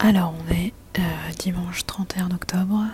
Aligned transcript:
Alors, 0.00 0.32
on 0.32 0.52
est 0.54 0.72
euh, 0.98 1.02
dimanche 1.40 1.84
31 1.84 2.30
octobre. 2.30 2.84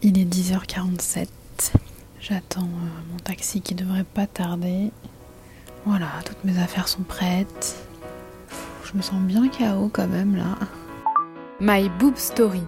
Il 0.00 0.18
est 0.20 0.24
10h47. 0.24 1.26
J'attends 2.20 2.60
euh, 2.62 3.10
mon 3.10 3.18
taxi 3.18 3.60
qui 3.60 3.74
devrait 3.74 4.04
pas 4.04 4.28
tarder. 4.28 4.92
Voilà, 5.84 6.06
toutes 6.24 6.44
mes 6.44 6.56
affaires 6.62 6.86
sont 6.86 7.02
prêtes. 7.02 7.76
Je 8.84 8.96
me 8.96 9.02
sens 9.02 9.20
bien 9.20 9.48
KO 9.48 9.90
quand 9.92 10.06
même 10.06 10.36
là. 10.36 10.56
My 11.60 11.88
Boob 11.98 12.16
Story, 12.16 12.62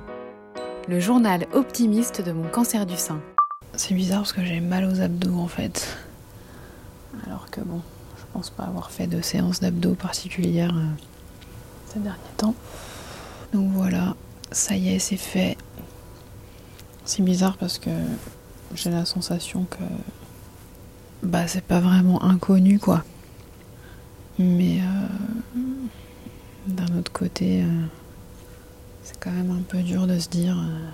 le 0.88 0.98
journal 0.98 1.46
optimiste 1.52 2.22
de 2.22 2.32
mon 2.32 2.48
cancer 2.48 2.86
du 2.86 2.96
sein. 2.96 3.20
C'est 3.74 3.94
bizarre 3.94 4.20
parce 4.22 4.32
que 4.32 4.44
j'ai 4.44 4.60
mal 4.60 4.84
aux 4.84 5.00
abdos 5.00 5.38
en 5.38 5.46
fait. 5.46 5.96
Alors 7.24 7.50
que 7.50 7.60
bon, 7.60 7.82
je 8.18 8.24
pense 8.32 8.50
pas 8.50 8.64
avoir 8.64 8.90
fait 8.90 9.06
de 9.06 9.20
séance 9.20 9.60
d'abdos 9.60 9.94
particulière 9.94 10.74
euh, 10.74 10.86
ces 11.98 12.04
derniers 12.04 12.18
temps. 12.36 12.54
Donc 13.52 13.70
voilà, 13.72 14.14
ça 14.52 14.76
y 14.76 14.94
est, 14.94 14.98
c'est 14.98 15.16
fait. 15.16 15.56
C'est 17.04 17.22
bizarre 17.22 17.56
parce 17.56 17.78
que 17.78 17.90
j'ai 18.74 18.90
la 18.90 19.04
sensation 19.06 19.64
que 19.64 19.84
bah 21.22 21.48
c'est 21.48 21.64
pas 21.64 21.80
vraiment 21.80 22.22
inconnu 22.22 22.78
quoi. 22.78 23.02
Mais 24.38 24.80
euh, 24.80 25.58
d'un 26.66 26.98
autre 26.98 27.10
côté, 27.10 27.62
euh, 27.62 27.84
c'est 29.02 29.18
quand 29.18 29.32
même 29.32 29.50
un 29.50 29.62
peu 29.62 29.78
dur 29.78 30.06
de 30.06 30.18
se 30.18 30.28
dire 30.28 30.56
euh, 30.56 30.88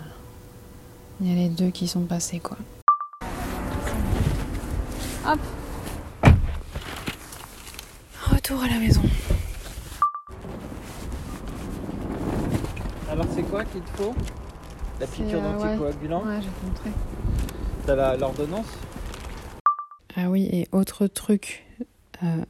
il 1.21 1.29
y 1.29 1.33
a 1.33 1.35
les 1.35 1.49
deux 1.49 1.71
qui 1.71 1.89
sont 1.89 2.03
passés 2.03 2.39
quoi. 2.39 2.57
Hop. 5.27 5.41
Retour 8.31 8.63
à 8.63 8.69
la 8.69 8.79
maison. 8.79 9.03
Alors 13.15 13.27
c'est 13.33 13.44
quoi 13.55 13.65
qu'il 13.65 13.81
te 13.83 13.91
faut 13.91 14.15
La 15.01 15.07
piqûre 15.07 15.41
euh, 15.45 15.53
d'anticoagulant 15.59 16.25
Ouais, 16.25 16.41
montrer. 16.65 16.91
T'as 17.87 18.17
l'ordonnance 18.17 18.67
Ah 20.17 20.29
oui, 20.29 20.49
et 20.53 20.69
autre 20.73 21.07
truc, 21.07 21.65
euh, 22.23 22.45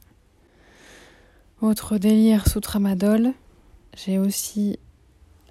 autre 1.61 1.97
délire 1.97 2.47
sous 2.47 2.59
tramadol, 2.59 3.33
j'ai 3.95 4.17
aussi, 4.17 4.79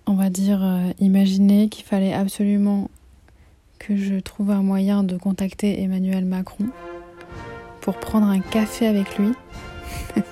on 0.07 0.15
va 0.15 0.31
dire, 0.31 0.63
euh, 0.63 0.91
imaginé 1.01 1.69
qu'il 1.69 1.85
fallait 1.85 2.13
absolument 2.15 2.91
que 3.79 3.97
je 3.97 4.15
trouve 4.17 4.51
un 4.51 4.63
moyen 4.63 5.03
de 5.03 5.17
contacter 5.17 5.83
Emmanuel 5.83 6.25
Macron 6.25 6.67
pour 7.81 7.99
prendre 8.01 8.27
un 8.27 8.41
café 8.41 8.87
avec 8.87 9.19
lui. 9.19 9.33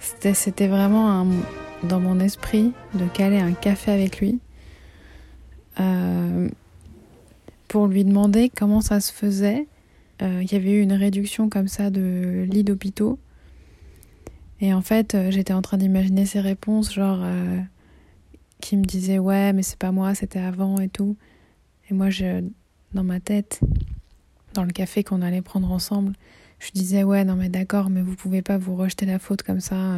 C'était 0.00 0.34
c'était 0.34 0.66
vraiment 0.68 1.10
un- 1.20 1.26
dans 1.84 2.00
mon 2.00 2.18
esprit 2.20 2.72
de 2.94 3.06
caler 3.06 3.38
un 3.38 3.52
café 3.52 3.92
avec 3.92 4.18
lui. 4.20 4.38
Euh, 5.80 6.48
pour 7.68 7.86
lui 7.86 8.04
demander 8.04 8.50
comment 8.50 8.80
ça 8.80 9.00
se 9.00 9.12
faisait 9.12 9.66
euh, 10.22 10.42
il 10.42 10.52
y 10.52 10.54
avait 10.54 10.72
eu 10.72 10.82
une 10.82 10.92
réduction 10.92 11.48
comme 11.48 11.68
ça 11.68 11.88
de 11.88 12.46
lits 12.50 12.64
d'hôpitaux. 12.64 13.18
Et 14.60 14.74
en 14.74 14.82
fait, 14.82 15.14
euh, 15.14 15.30
j'étais 15.30 15.54
en 15.54 15.62
train 15.62 15.78
d'imaginer 15.78 16.26
ces 16.26 16.40
réponses, 16.40 16.92
genre, 16.92 17.24
qui 18.60 18.76
me 18.76 18.84
disaient 18.84 19.18
Ouais, 19.18 19.54
mais 19.54 19.62
c'est 19.62 19.78
pas 19.78 19.92
moi, 19.92 20.14
c'était 20.14 20.40
avant 20.40 20.78
et 20.78 20.90
tout. 20.90 21.16
Et 21.88 21.94
moi, 21.94 22.10
je, 22.10 22.44
dans 22.92 23.04
ma 23.04 23.18
tête, 23.18 23.60
dans 24.52 24.64
le 24.64 24.72
café 24.72 25.04
qu'on 25.04 25.22
allait 25.22 25.40
prendre 25.40 25.72
ensemble, 25.72 26.12
je 26.58 26.70
disais 26.72 27.02
Ouais, 27.02 27.24
non, 27.24 27.36
mais 27.36 27.48
d'accord, 27.48 27.88
mais 27.88 28.02
vous 28.02 28.14
pouvez 28.14 28.42
pas 28.42 28.58
vous 28.58 28.76
rejeter 28.76 29.06
la 29.06 29.18
faute 29.18 29.42
comme 29.42 29.60
ça, 29.60 29.94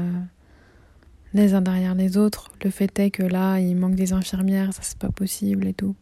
les 1.34 1.55
uns 1.55 1.62
derrière 1.62 1.94
les 1.94 2.16
autres. 2.16 2.50
Le 2.62 2.70
fait 2.70 2.98
est 2.98 3.11
que 3.11 3.22
là, 3.22 3.58
il 3.58 3.77
manque 3.77 3.94
des 3.94 4.12
infirmières, 4.12 4.72
ça 4.72 4.83
c'est 4.83 4.98
pas 4.98 5.11
possible 5.11 5.66
et 5.66 5.74
tout. 5.74 5.94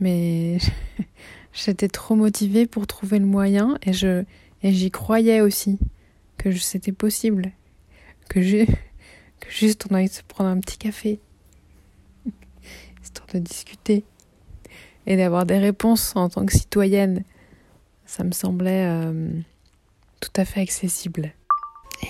Mais 0.00 0.58
J'étais 1.52 1.88
trop 1.88 2.14
motivée 2.14 2.66
pour 2.66 2.86
trouver 2.86 3.18
le 3.18 3.26
moyen 3.26 3.78
et 3.82 3.92
je 3.92 4.24
et 4.62 4.72
j'y 4.72 4.90
croyais 4.90 5.40
aussi 5.40 5.78
que 6.38 6.52
c'était 6.52 6.92
possible 6.92 7.52
que 8.28 8.40
juste 9.48 9.86
on 9.90 9.94
aille 9.94 10.08
se 10.08 10.22
prendre 10.22 10.50
un 10.50 10.60
petit 10.60 10.78
café 10.78 11.20
histoire 13.02 13.28
de 13.34 13.38
discuter 13.38 14.04
et 15.06 15.16
d'avoir 15.16 15.44
des 15.44 15.58
réponses 15.58 16.16
en 16.16 16.28
tant 16.28 16.46
que 16.46 16.52
citoyenne. 16.52 17.24
Ça 18.06 18.24
me 18.24 18.32
semblait 18.32 18.86
euh, 18.86 19.28
tout 20.20 20.30
à 20.36 20.44
fait 20.44 20.60
accessible. 20.60 21.32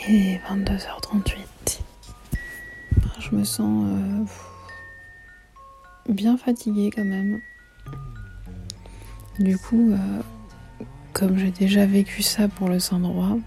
Et 0.08 0.38
22h38. 0.50 1.51
Je 3.32 3.38
me 3.38 3.44
sens 3.44 3.86
euh, 3.88 4.24
bien 6.12 6.36
fatiguée 6.36 6.90
quand 6.94 7.04
même. 7.04 7.40
Du 9.38 9.56
coup, 9.56 9.92
euh, 9.92 10.22
comme 11.14 11.38
j'ai 11.38 11.50
déjà 11.50 11.86
vécu 11.86 12.20
ça 12.20 12.48
pour 12.48 12.68
le 12.68 12.78
sein 12.78 13.00
droit, 13.00 13.38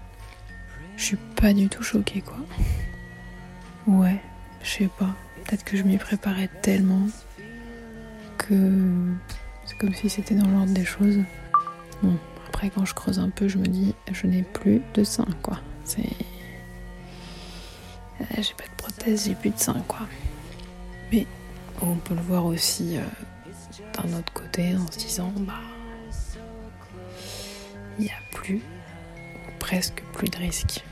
je 0.96 1.04
suis 1.04 1.18
pas 1.36 1.52
du 1.52 1.68
tout 1.68 1.84
choquée 1.84 2.20
quoi. 2.20 2.38
Ouais, 3.86 4.20
je 4.64 4.70
sais 4.70 4.90
pas. 4.98 5.14
Peut-être 5.44 5.62
que 5.62 5.76
je 5.76 5.84
m'y 5.84 5.98
préparais 5.98 6.50
tellement 6.62 7.06
que 8.38 8.54
c'est 9.66 9.78
comme 9.78 9.94
si 9.94 10.10
c'était 10.10 10.34
dans 10.34 10.48
l'ordre 10.48 10.72
des 10.72 10.84
choses. 10.84 11.20
Bon, 12.02 12.16
après 12.48 12.70
quand 12.70 12.84
je 12.84 12.94
creuse 12.94 13.20
un 13.20 13.30
peu, 13.30 13.46
je 13.46 13.58
me 13.58 13.66
dis 13.66 13.94
je 14.10 14.26
n'ai 14.26 14.42
plus 14.42 14.82
de 14.94 15.04
sein 15.04 15.28
quoi. 15.42 15.60
C'est 15.84 16.10
j'ai 18.36 18.54
pas 18.54 18.64
de 18.64 18.76
prothèse, 18.76 19.26
j'ai 19.26 19.34
plus 19.34 19.50
de 19.50 19.58
sein 19.58 19.82
quoi. 19.88 20.00
Mais 21.12 21.26
on 21.82 21.94
peut 21.96 22.14
le 22.14 22.22
voir 22.22 22.46
aussi 22.46 22.96
euh, 22.96 23.02
d'un 23.94 24.18
autre 24.18 24.32
côté 24.32 24.74
en 24.76 24.90
se 24.90 24.98
disant 24.98 25.32
bah 25.38 25.54
il 27.98 28.04
n'y 28.04 28.10
a 28.10 28.20
plus 28.32 28.56
ou 28.56 29.58
presque 29.58 30.02
plus 30.12 30.28
de 30.28 30.36
risque 30.36 30.84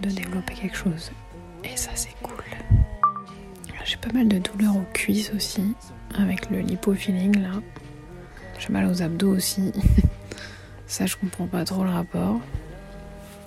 de 0.00 0.10
développer 0.10 0.54
quelque 0.54 0.76
chose. 0.76 1.12
Et 1.62 1.76
ça 1.76 1.90
c'est 1.94 2.14
cool. 2.22 2.34
J'ai 3.84 3.96
pas 3.98 4.12
mal 4.12 4.28
de 4.28 4.38
douleurs 4.38 4.76
aux 4.76 4.86
cuisses 4.94 5.30
aussi 5.36 5.74
avec 6.16 6.50
le 6.50 6.60
lipofilling 6.60 7.42
là. 7.42 7.60
J'ai 8.58 8.72
mal 8.72 8.86
aux 8.86 9.02
abdos 9.02 9.34
aussi. 9.34 9.72
Ça 10.86 11.06
je 11.06 11.16
comprends 11.16 11.46
pas 11.46 11.64
trop 11.64 11.82
le 11.84 11.90
rapport 11.90 12.40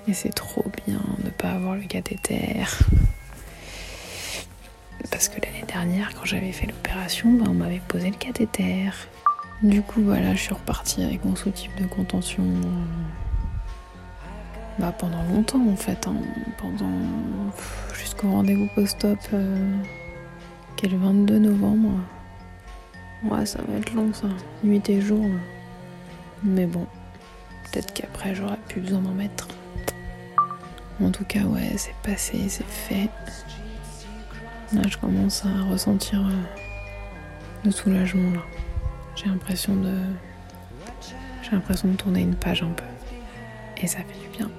et 0.07 0.13
c'est 0.13 0.33
trop 0.33 0.65
bien 0.85 1.01
de 1.23 1.29
pas 1.29 1.49
avoir 1.51 1.75
le 1.75 1.83
cathéter 1.83 2.55
parce 5.11 5.29
que 5.29 5.39
l'année 5.41 5.63
dernière, 5.67 6.13
quand 6.13 6.25
j'avais 6.25 6.51
fait 6.51 6.65
l'opération, 6.67 7.31
bah, 7.33 7.45
on 7.49 7.53
m'avait 7.53 7.81
posé 7.87 8.09
le 8.09 8.15
cathéter. 8.17 8.89
Du 9.63 9.81
coup, 9.81 10.01
voilà, 10.03 10.33
je 10.33 10.41
suis 10.41 10.53
repartie 10.53 11.03
avec 11.03 11.23
mon 11.25 11.35
sous-type 11.35 11.75
de 11.81 11.87
contention 11.87 12.43
euh, 12.43 12.83
bah, 14.79 14.93
pendant 14.97 15.23
longtemps 15.23 15.65
en 15.67 15.75
fait. 15.75 16.07
hein. 16.07 16.15
Pendant 16.57 16.91
jusqu'au 17.97 18.29
rendez-vous 18.29 18.67
post-op 18.75 19.17
euh, 19.33 19.75
qui 20.75 20.85
est 20.85 20.89
le 20.89 20.97
22 20.97 21.39
novembre. 21.39 21.99
Ouais, 23.23 23.45
ça 23.45 23.59
va 23.67 23.77
être 23.77 23.93
long 23.93 24.13
ça, 24.13 24.27
nuit 24.63 24.87
et 24.89 25.01
jour. 25.01 25.25
Mais 26.43 26.65
bon, 26.67 26.85
peut-être 27.71 27.93
qu'après 27.93 28.35
j'aurai 28.35 28.57
plus 28.67 28.81
besoin 28.81 28.99
d'en 28.99 29.13
mettre. 29.13 29.47
En 31.01 31.11
tout 31.11 31.25
cas, 31.25 31.43
ouais, 31.43 31.73
c'est 31.77 31.93
passé, 32.03 32.49
c'est 32.49 32.65
fait. 32.65 33.09
Là, 34.73 34.81
je 34.87 34.97
commence 34.97 35.45
à 35.45 35.71
ressentir 35.71 36.19
euh, 36.19 36.31
le 37.63 37.71
soulagement 37.71 38.31
là. 38.31 38.41
J'ai 39.15 39.27
l'impression 39.27 39.75
de, 39.75 39.93
j'ai 41.43 41.51
l'impression 41.51 41.87
de 41.87 41.95
tourner 41.95 42.21
une 42.21 42.35
page 42.35 42.63
un 42.63 42.71
peu, 42.71 42.83
et 43.77 43.87
ça 43.87 43.99
fait 43.99 44.19
du 44.19 44.37
bien. 44.37 44.49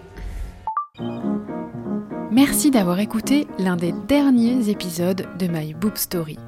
Merci 2.30 2.70
d'avoir 2.70 2.98
écouté 3.00 3.46
l'un 3.58 3.76
des 3.76 3.92
derniers 4.06 4.68
épisodes 4.68 5.26
de 5.38 5.46
My 5.46 5.74
Boob 5.74 5.96
Story. 5.96 6.38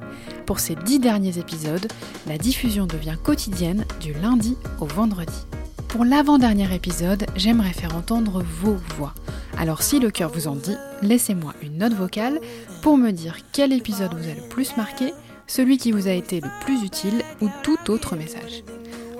Pour 0.45 0.59
ces 0.59 0.75
dix 0.75 0.99
derniers 0.99 1.37
épisodes, 1.37 1.87
la 2.27 2.37
diffusion 2.37 2.85
devient 2.85 3.17
quotidienne 3.21 3.85
du 3.99 4.13
lundi 4.13 4.57
au 4.79 4.85
vendredi. 4.85 5.45
Pour 5.87 6.05
l'avant-dernier 6.05 6.73
épisode, 6.73 7.25
j'aimerais 7.35 7.73
faire 7.73 7.95
entendre 7.95 8.43
vos 8.61 8.77
voix. 8.97 9.13
Alors 9.61 9.83
si 9.83 9.99
le 9.99 10.09
cœur 10.09 10.31
vous 10.31 10.47
en 10.47 10.55
dit, 10.55 10.75
laissez-moi 11.03 11.53
une 11.61 11.77
note 11.77 11.93
vocale 11.93 12.41
pour 12.81 12.97
me 12.97 13.11
dire 13.11 13.37
quel 13.51 13.71
épisode 13.71 14.11
vous 14.11 14.27
a 14.27 14.33
le 14.33 14.49
plus 14.49 14.75
marqué, 14.75 15.13
celui 15.45 15.77
qui 15.77 15.91
vous 15.91 16.07
a 16.07 16.13
été 16.13 16.41
le 16.41 16.49
plus 16.61 16.83
utile 16.83 17.21
ou 17.41 17.49
tout 17.61 17.77
autre 17.91 18.15
message. 18.15 18.63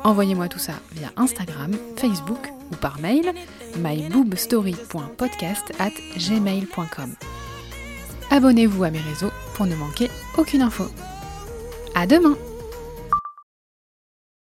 Envoyez-moi 0.04 0.48
tout 0.48 0.58
ça 0.58 0.74
via 0.94 1.12
Instagram, 1.16 1.74
Facebook 1.96 2.40
ou 2.72 2.76
par 2.76 3.00
mail 3.00 3.34
myboobstory.podcast 3.78 5.74
at 5.78 5.92
gmail.com. 6.18 7.14
Abonnez-vous 8.32 8.84
à 8.84 8.90
mes 8.90 9.02
réseaux 9.02 9.32
pour 9.54 9.68
ne 9.68 9.76
manquer 9.76 10.10
aucune 10.40 10.64
info. 10.64 10.86
À 11.94 12.08
demain! 12.08 12.36